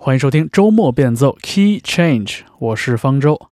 [0.00, 3.48] 欢迎收听周末变奏 Key Change，我是方舟。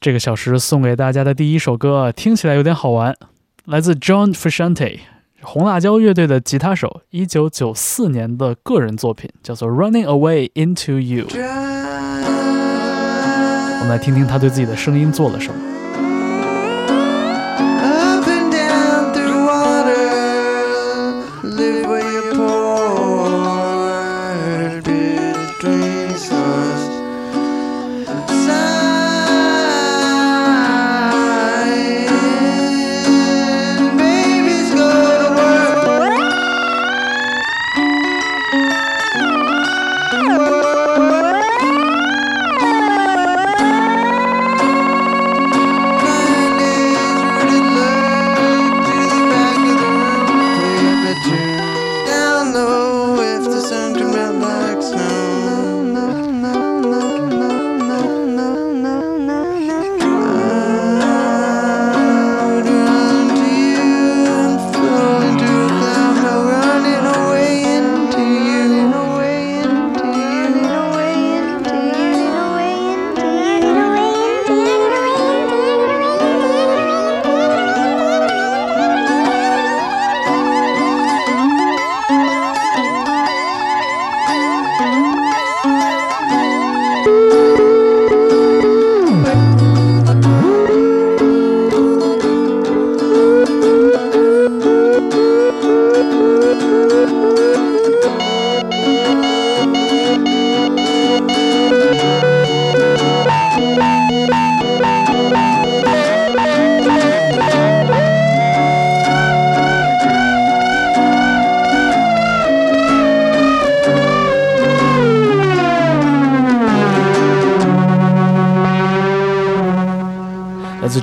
[0.00, 3.16] 这个小时送给大家的第一首歌听起来有点好玩，
[3.64, 5.00] 来自 John Frusciante
[5.40, 11.26] 红辣椒乐队的吉他手，一九九四年的个人作品，叫做《Running Away Into You》。
[13.80, 15.71] 我们来听听他对自己的声音做了什么。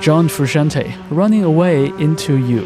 [0.10, 2.64] John Frusciante Running Away Into You。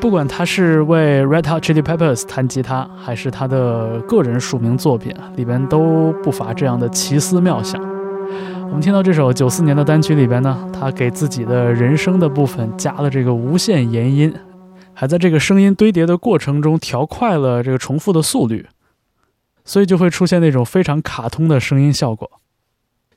[0.00, 7.78] 不管他是为 Red Hot Chili Peppers 弹吉他，还是他的个人署名作品，里边都不乏这样的奇思妙想。
[8.62, 14.34] 我们听到这首九四年的单曲里边呢，他给自己的人声的部分加了这个无限延音，
[14.94, 18.66] 还在这个声音堆叠的过程中调快了这个重复的速率，
[19.66, 22.39] 所以就会出现那种非常卡通的声音效果。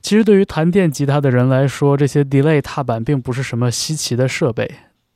[0.04, 4.70] 其实对于弹电吉他的人来说，这些 delay 踏板并不是什么稀奇的设备，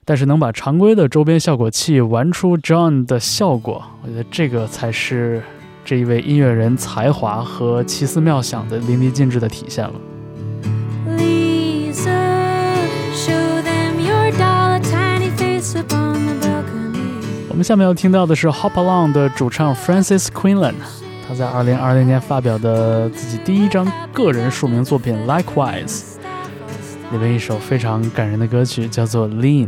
[0.06, 5.44] 但是能把常规的周边效果器玩出 John 的效果，我觉得这个才是
[5.84, 9.94] 这一位音乐人才华和奇思妙想的淋漓尽致的体现了。
[17.50, 20.76] 我们下面要听到的是 Hop Along 的主唱 Francis Quinlan。
[21.28, 26.16] 他在二零二零年发表的自己第一张个人署名作品《Likewise》
[27.12, 29.68] 里面一首非常感人的歌曲，叫做《Lean》。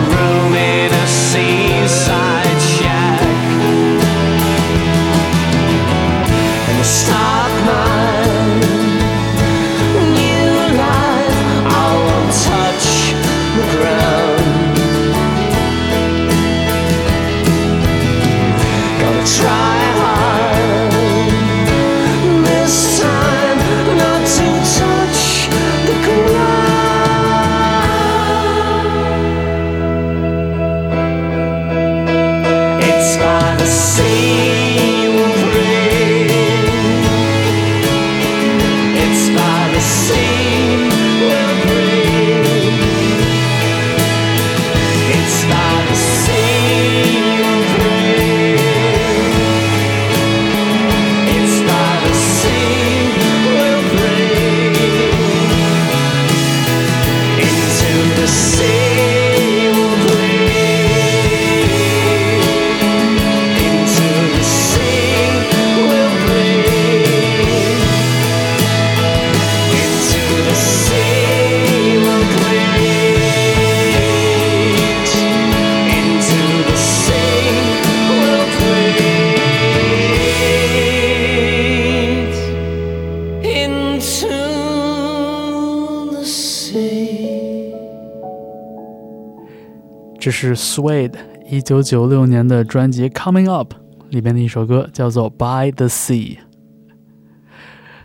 [90.21, 91.15] 这是 Suede
[91.49, 93.73] 一九九六年的专辑《Coming Up》
[94.11, 96.37] 里边的一首歌，叫做《By the Sea》。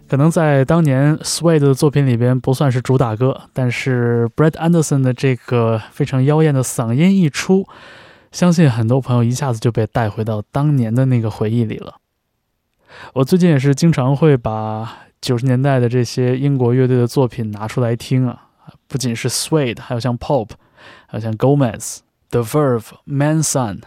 [0.08, 7.66] 可能在当年 Suede 的作品里边不算是主打歌，但是 Brett Anderson 的这个非常妖艳的嗓音一出，
[8.32, 11.96] 相信很多朋友一下子就被带回到当年的那个回忆里了。
[13.12, 18.44] 我最近也是经常会把九十年代的这些英国乐队的作品拿出来听啊，
[18.88, 20.48] 不仅是 Suede，还有像 Pop，
[21.06, 21.98] 还有像 Gomez。
[22.36, 23.78] The Verve、Manson，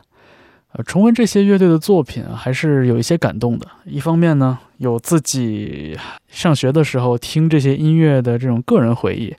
[0.71, 3.67] 呃，重温这些乐队的作品还是有一些感动的。
[3.85, 5.95] 一方面呢，有自己
[6.27, 9.35] 上学的时候听这些音乐的这种个人回忆，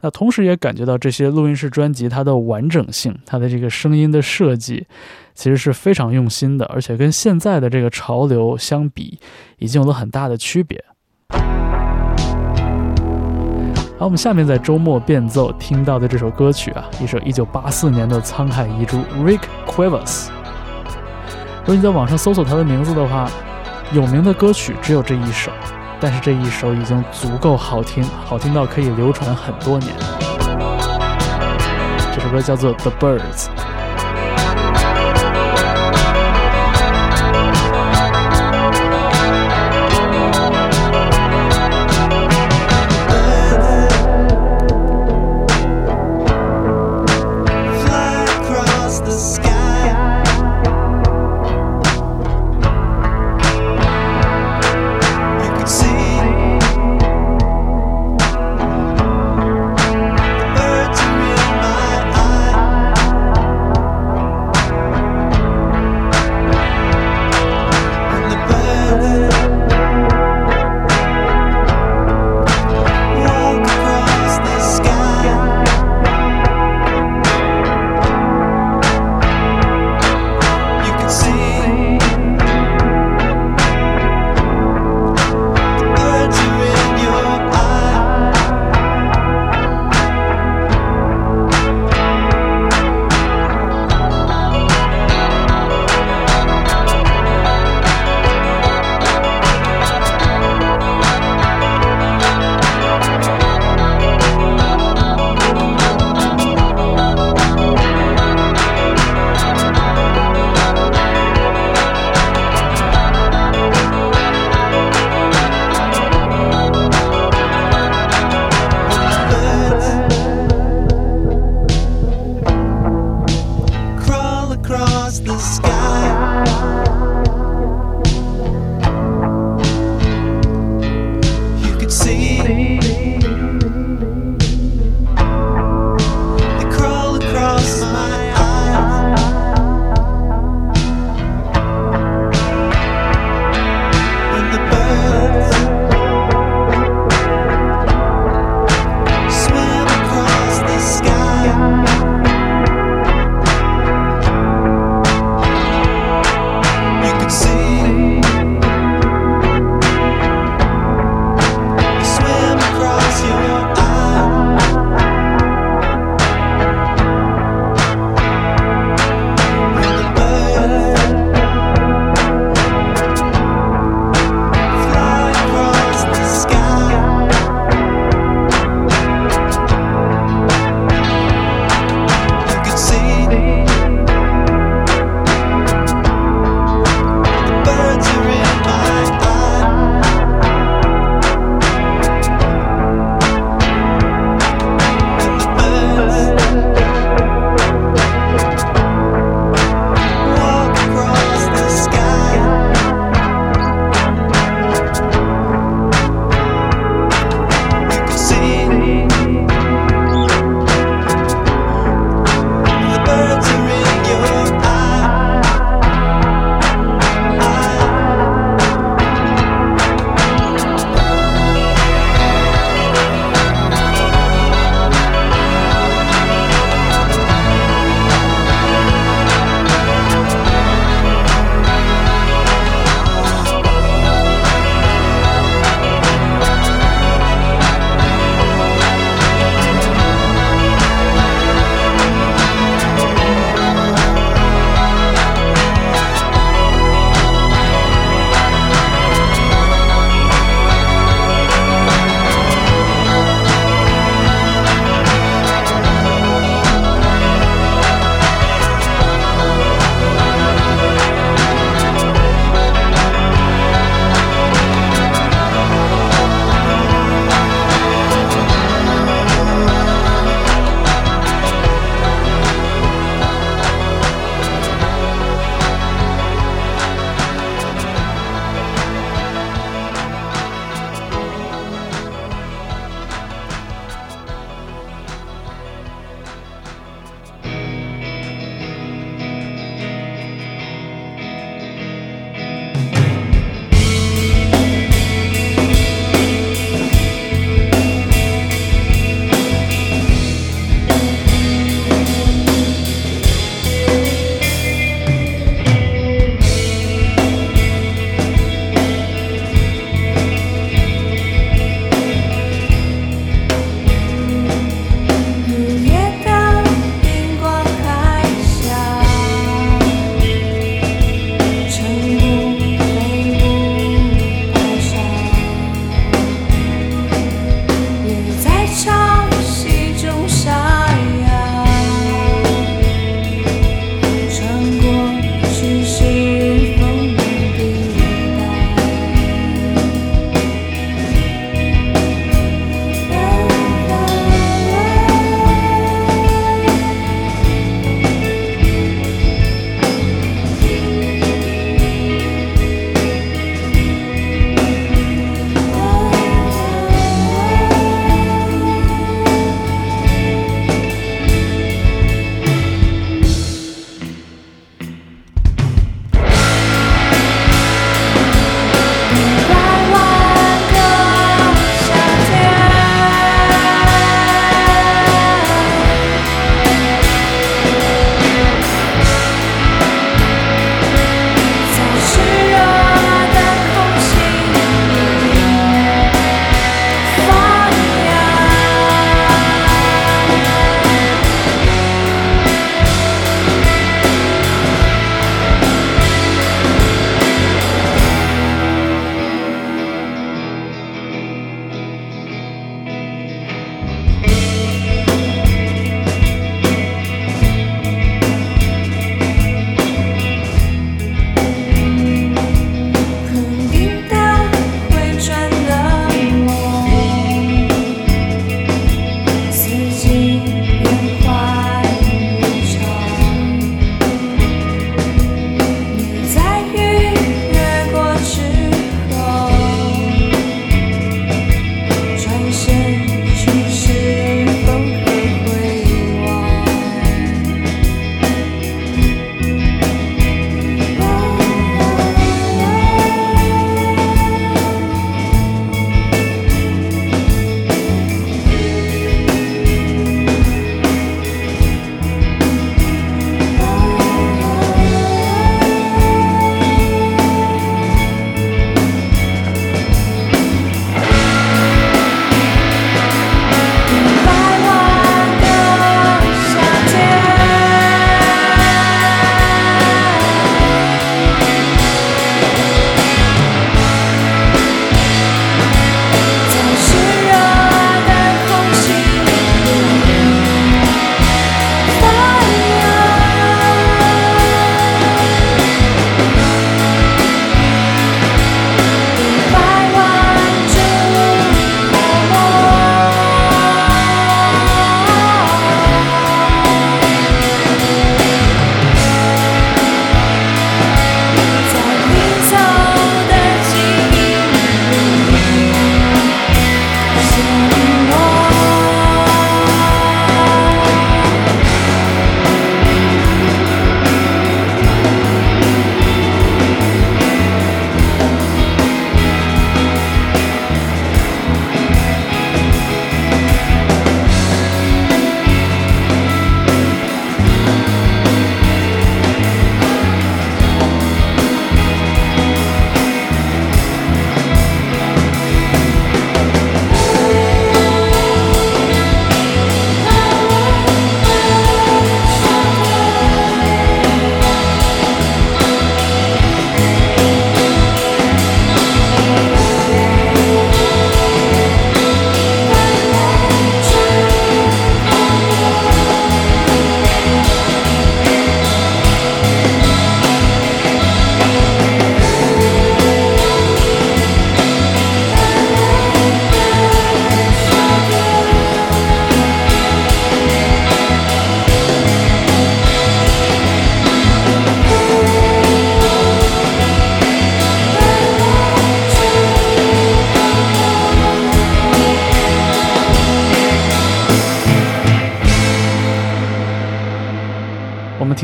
[0.00, 4.84] 那同时也感觉到这些录音室专辑它的完整性，它的这个声音的设计
[5.34, 9.20] 其实是非常用心的，而且跟现在的这个潮流相比，
[9.58, 10.84] 已经有了很大的区别。
[13.98, 20.28] 好，我们下面在周末变奏听到的这首歌曲啊，一首1984年的沧海遗珠 Rick Quivers。
[21.62, 23.28] 如果你在网上搜索他的名字的话，
[23.92, 25.50] 有名的歌曲只有这一首，
[25.98, 29.92] 但是这一首已经足够好听，好听到可以流传很多年。
[32.14, 33.46] 这首歌叫做《The Birds》。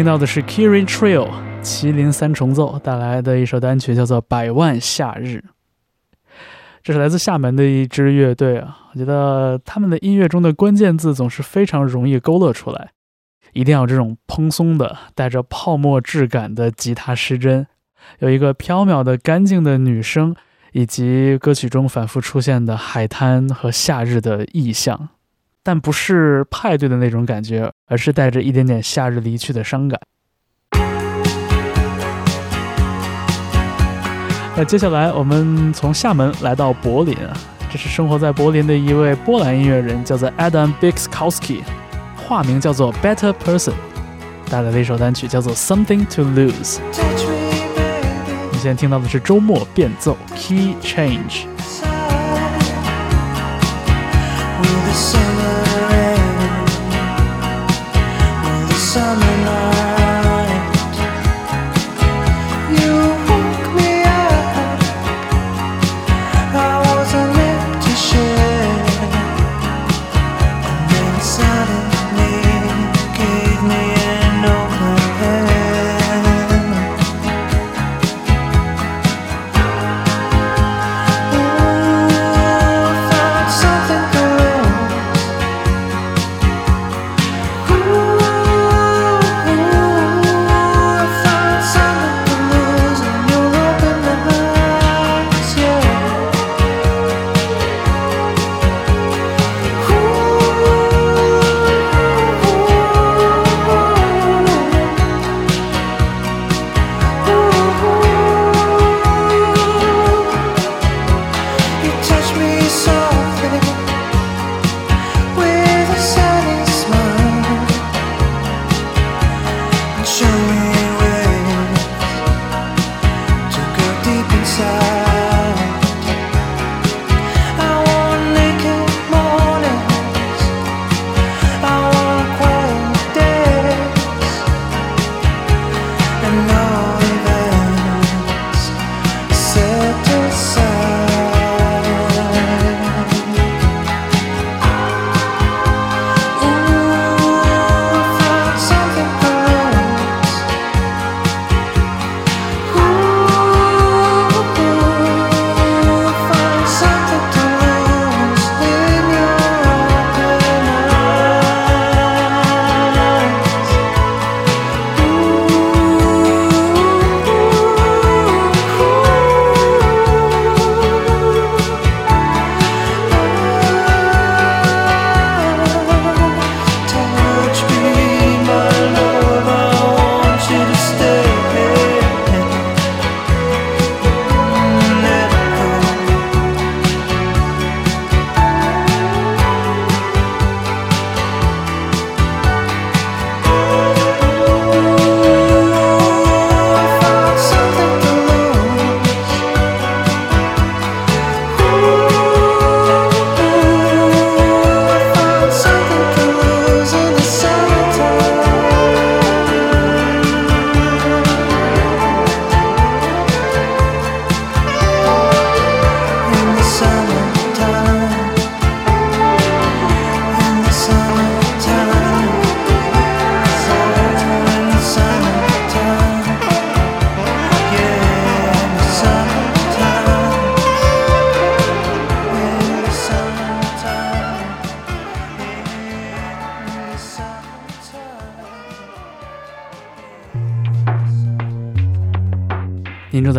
[0.04, 1.30] 听到的是 Kiri Trio
[1.62, 5.42] 麒麟三重奏带来的一首单曲，叫做《百万夏日》。
[6.82, 12.90] 这是来自厦门的一支乐队啊，我觉得他们的音乐中的关键字总是非常容易勾勒出来，
[13.54, 17.66] 一定要这种蓬松的、带着泡沫质感的吉他失真，
[18.18, 20.36] 有一个飘渺的、干净的女声，
[20.72, 25.08] 以及歌曲中反复出现的海滩和夏日的意象。
[25.66, 29.98] 但不是派对的那种感觉，而是带着一点点夏日离去的伤感。
[34.56, 37.34] 那接下来我们从厦门来到柏林啊，
[37.72, 41.62] 这是生活在柏林的一位波兰音乐人，叫做 Adam Bixkowski，
[42.14, 43.72] 化名叫做 Better Person，
[44.50, 46.78] 带来的一首单曲叫做 Something to Lose。
[48.52, 51.46] 你现在听到的是周末变奏 Key Change。
[58.94, 59.33] summer.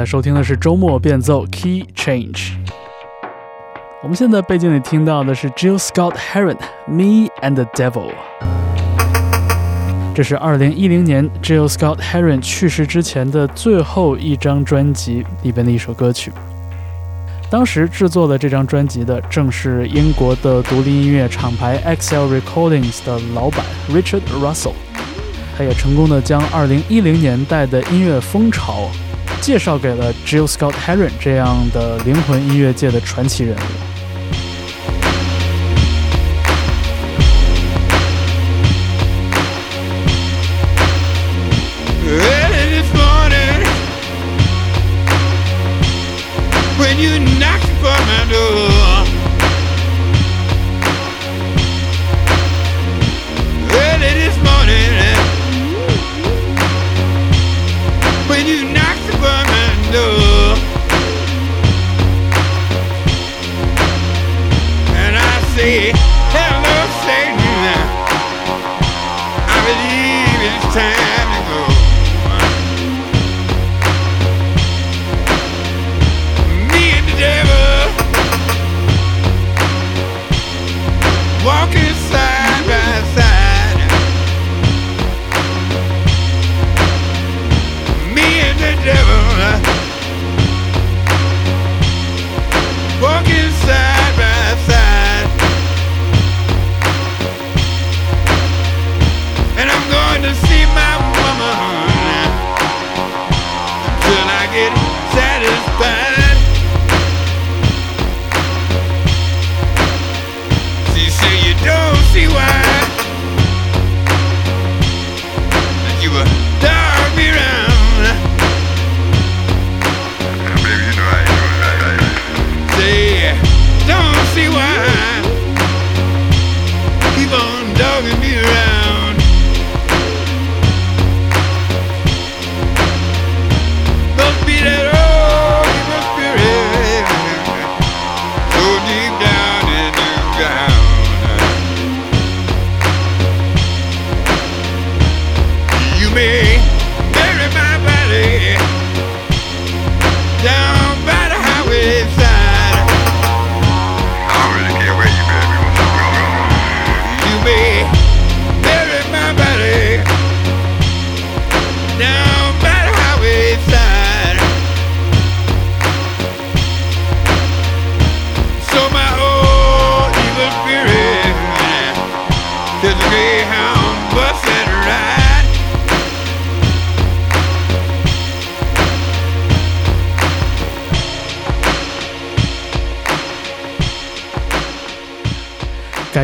[0.05, 2.51] 收听的是周末变奏 Key Change。
[4.03, 8.11] 我们现在背景里听到的是 Jill Scott Heron Me and the Devil。
[10.13, 16.31] 这是2010年 Jill Scott Heron 去世之前的最后一张专辑里边的一首歌曲。
[17.49, 24.73] 当时制作了这张专辑的正是英国的独立音乐厂牌 XL Recordings 的老板 Richard Russell。
[25.57, 28.89] 他也成功的将2010年代的音乐风潮。
[29.45, 33.84] 介绍给了 Jill Scott Heron 这样的灵魂音乐界的传奇人物。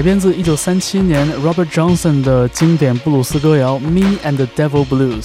[0.02, 5.22] 改编自1937年 Robert Johnson 的经典布鲁斯歌谣《Me and the Devil Blues》，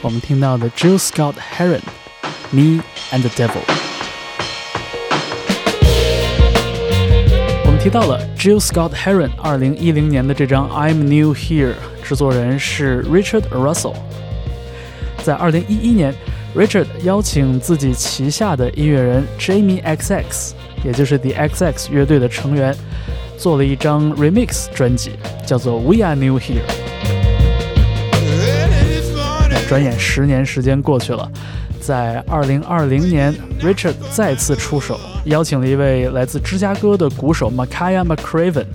[0.00, 1.80] 我们听到的 Jill Scott Heron，
[2.52, 3.48] 《Me and the Devil》。
[7.64, 11.72] 我们提到了 Jill Scott Heron 2010年的这张《I'm New Here》，
[12.08, 13.96] 制作人是 Richard Russell。
[15.24, 16.14] 在2011年
[16.54, 20.52] ，Richard 邀请自己旗下的音乐人 Jamie XX，
[20.84, 22.72] 也就是 The XX 乐队的成员。
[23.40, 25.12] 做了一张 remix 专辑，
[25.46, 26.60] 叫做《We Are New Here》。
[29.66, 31.26] 转眼十年时间过去了，
[31.80, 38.66] 在二零二零年，Richard 再次出手，邀请了一位来自芝加哥的鼓手 Makaya McCraven，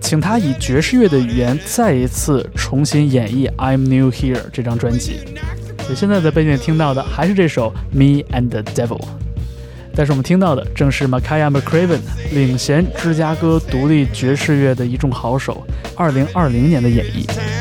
[0.00, 5.16] 请他以爵士乐的语言再一次重新演绎《I'm New Here》这张专辑。
[5.80, 9.00] 所以现在在背景听到的还是这首《Me and the Devil》。
[9.94, 12.00] 但是我们听到的正是 Makaya McCraven
[12.32, 17.51] 领衔芝加哥独立爵士乐的一众好手，二零二零年的演绎。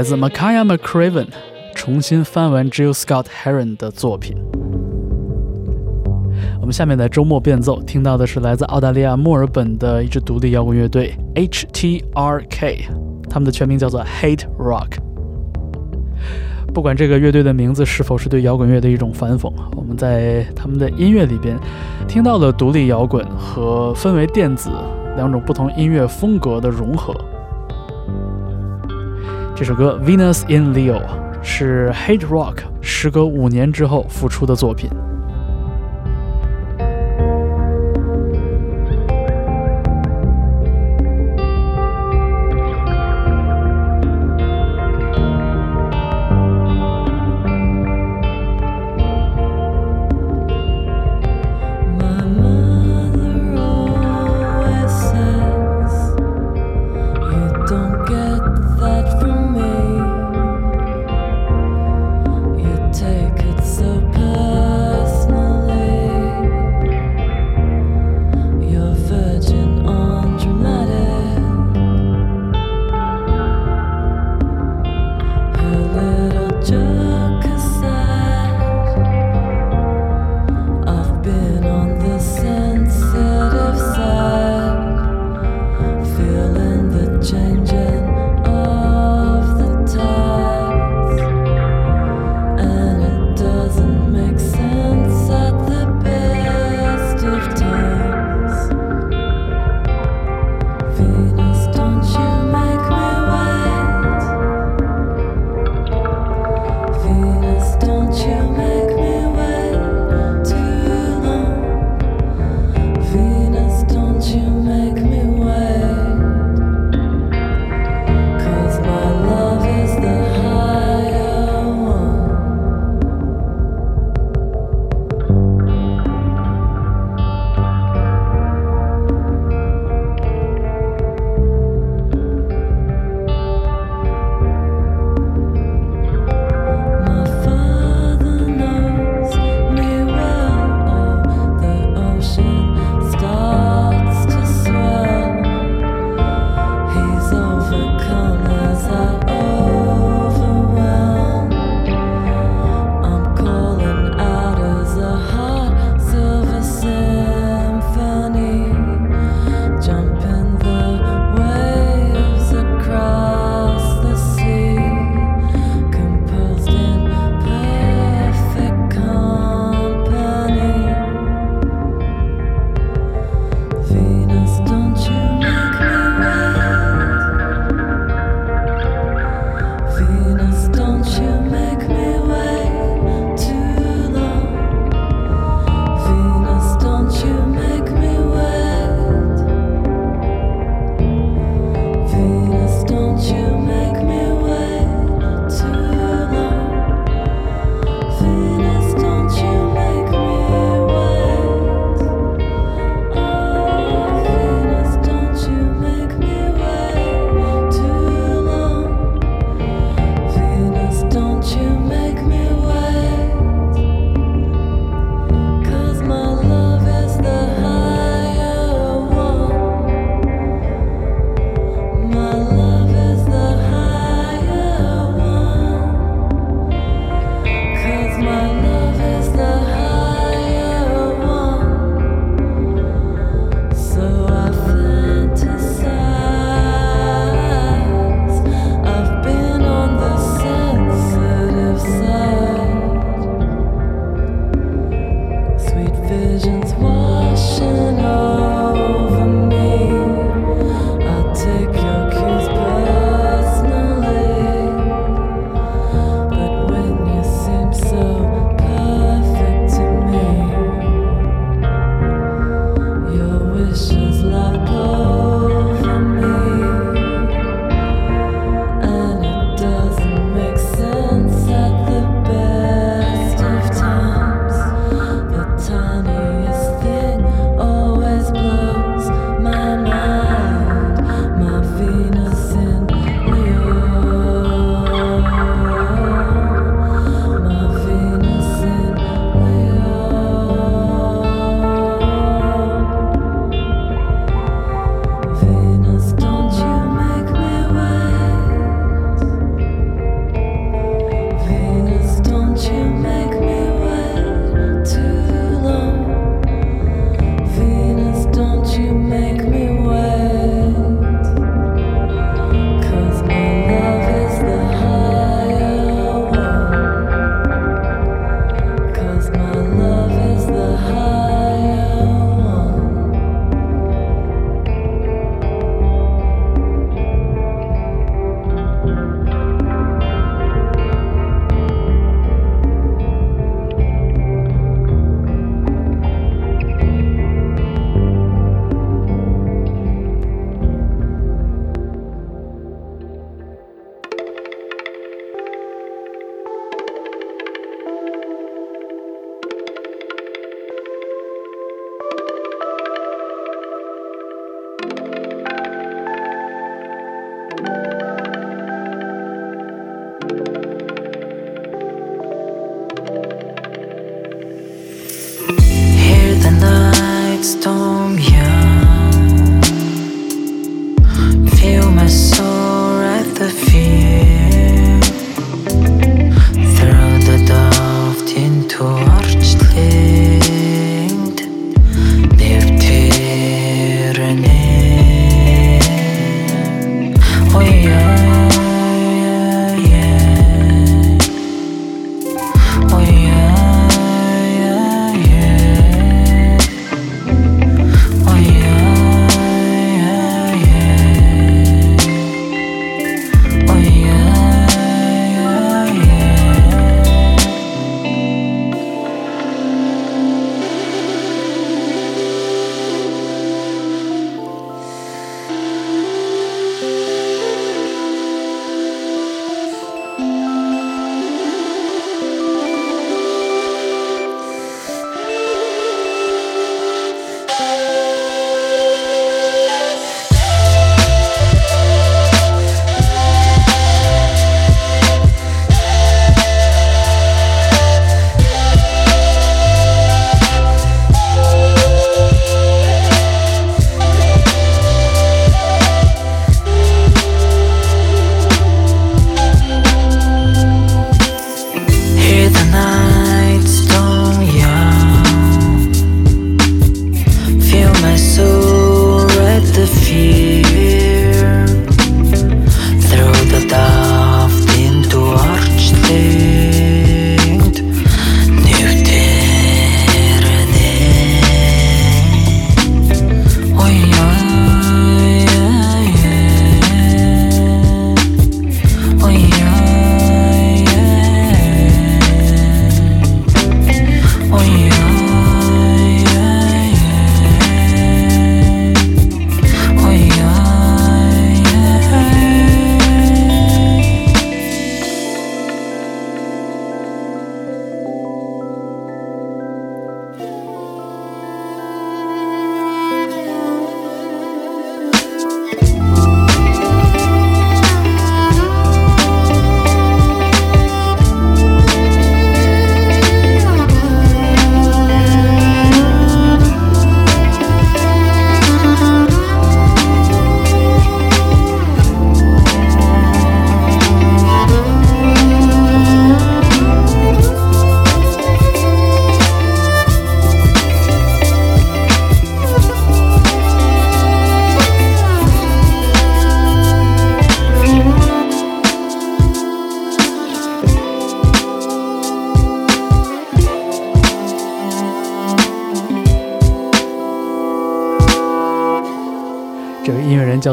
[0.00, 1.26] 来自 Makaya McCraven
[1.74, 4.34] 重新翻完 Jill Scott Heron 的作品。
[6.58, 12.86] 我们下面在周末变奏听到的是来自澳大利亚墨尔本的一支独立摇滚乐队 HTRK，
[13.28, 14.96] 他们的全名叫做 Hate Rock。
[16.72, 21.58] 不管这个乐队的名字是否是对摇滚乐的一种反讽，我们在他们的音乐里边
[22.08, 24.70] 听到了独立摇滚和氛围电子
[25.16, 27.14] 两种不同音乐风格的融合。
[29.60, 31.02] 这首歌《Venus in Leo》
[31.42, 34.88] 是 Hate Rock 时隔五年之后复出的作品。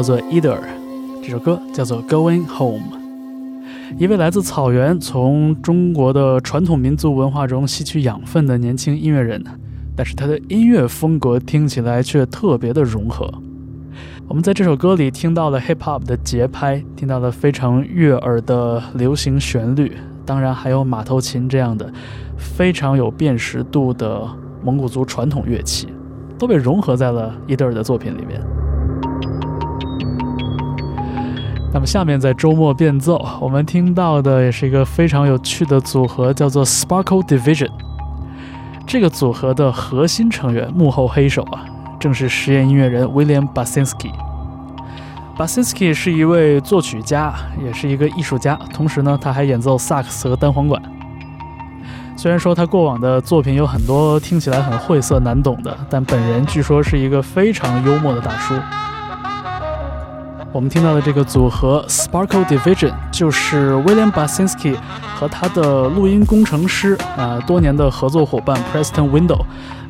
[0.08, 0.56] 做 Eder，
[1.22, 2.80] 这首歌叫做 Going Home。
[3.98, 9.44] 一位来自草原，从中国的传统民族文化中吸取养分的年轻音乐人，
[9.94, 13.30] 但是他的音乐风格听起来却特别的融合。
[14.26, 19.92] 我们在这首歌里听到了 hip hop 的节拍，听到了非常悦耳的流行旋律，
[20.24, 21.92] 当然还有马头琴这样的
[22.38, 24.26] 非常有辨识度的
[24.64, 25.86] 蒙古族传统乐器，
[26.38, 28.40] 都被融合在了伊德尔的作品里面。
[31.72, 37.68] 那么下面在周末变奏，我们听到的也是一个非常有趣的组合，叫做 Sparkle Division。
[38.86, 41.64] 这个组合的核心成员，幕后黑手啊。
[42.00, 44.10] 正是实验音乐人 William Basinski。
[45.36, 50.80] Basinski 是一位作曲家，也是一个艺术家，同时呢，他还演奏萨克斯和单簧管。
[52.16, 58.54] 虽然说他过往的作品有很多听起来很晦涩难懂的，但本人据说是一个非常幽默的大叔。
[60.50, 64.76] 我们听到的这个组合 Sparkle Division 就是 William Basinski
[65.14, 69.44] 和他的录音工程师啊多年的合作伙伴 Preston Window。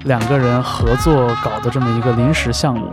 [0.04, 2.88] 两个人合作搞的这么一个临时项目，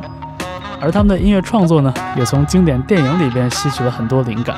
[0.81, 4.57] 而他们的音乐创作呢，也从经典电影里边吸取了很多灵感。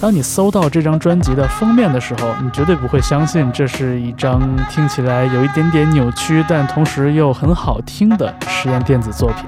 [0.00, 4.40] 当你搜到这张专辑的封面的时候，你绝对不会相信这是一张
[4.70, 9.44] 听起来有一点点扭曲，但同时又很好听的实验电子作品。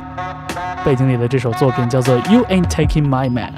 [0.85, 3.53] 背景里的这首作品叫做《You Ain't Taking My Man》。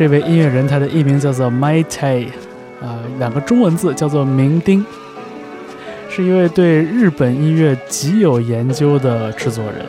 [0.00, 2.26] 这位音乐人，他的艺名叫做 Mai Tai，
[2.80, 4.82] 啊，两个中文字叫做明丁，
[6.08, 9.84] 是一位对日本音乐极有研究的制作人，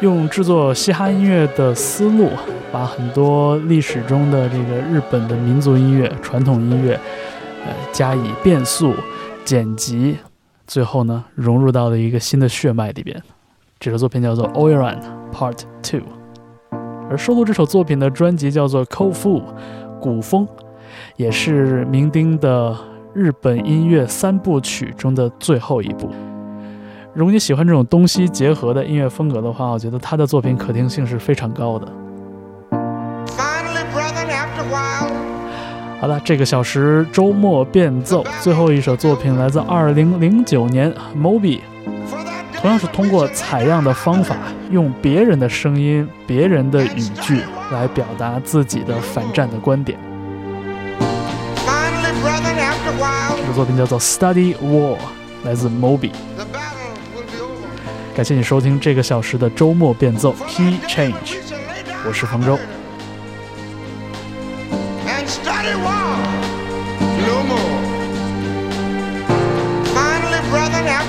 [0.00, 2.30] 用制作嘻哈音乐的思路，
[2.72, 6.98] 把很多历史中的这个日本的民族音乐、传统音乐，
[7.64, 8.92] 呃，加以变速、
[9.44, 10.16] 剪辑，
[10.66, 13.22] 最后呢，融入到了一个新的血脉里边。
[13.78, 14.98] 这首作品叫做《Oiran
[15.32, 16.00] Part Two》。
[17.10, 19.40] 而收录这首作品的专辑叫做《Cold Fu》，
[20.00, 20.48] 古风，
[21.16, 22.76] 也是明丁的
[23.12, 26.10] 日本音乐三部曲中的最后一部。
[27.12, 31.86] 如果你喜欢这种东西结合的音乐风格的话，我觉得他的作品可听性是非常高的。
[36.00, 41.60] 好了，这个小时周末变奏，最后一首作品来自2009年 Moby。
[42.64, 44.36] 同样是通过采样的方法，
[44.70, 49.98] 用别人的声音、别人的语句来表达自己的反战的观点。
[53.36, 54.96] 这个作品叫做《Study War》，
[55.42, 56.10] 来自 Moby。
[58.16, 61.36] 感谢你收听这个小时的周末变奏 Key Change，
[62.06, 62.58] 我是方舟。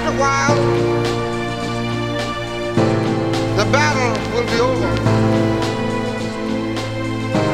[0.05, 0.94] the
[3.75, 4.91] battle will be over.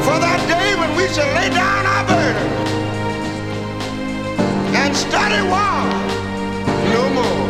[0.06, 2.48] For that day when we shall lay down our burden
[4.82, 5.78] and study war
[6.94, 7.44] no more.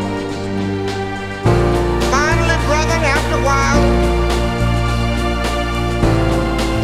[2.15, 3.85] Finally, brethren, after a while,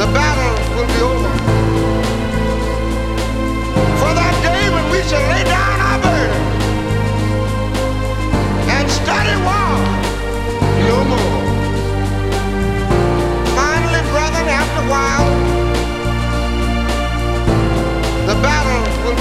[0.01, 1.33] the battle will be over.
[4.01, 6.43] For that day when we shall lay down our burden
[8.77, 9.68] and study war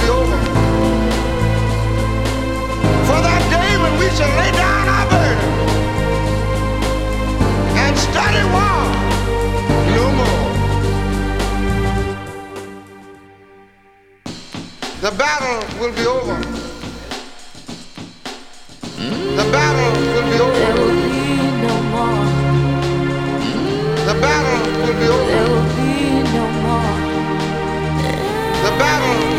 [0.09, 0.37] over.
[3.07, 5.51] For that day when we shall lay down our burden
[7.83, 8.79] and study war
[9.97, 10.51] no more.
[15.01, 16.37] The battle will be over.
[19.37, 21.06] The battle will be over.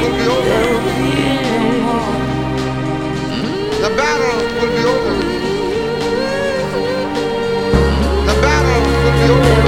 [0.01, 0.61] Will be over.
[3.82, 5.14] The battle will be over.
[8.26, 9.68] The battle will be over.